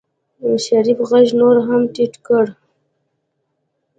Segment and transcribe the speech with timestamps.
[0.63, 2.45] شريف غږ نور هم ټيټ کړ.